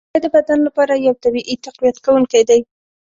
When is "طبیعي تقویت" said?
1.23-1.97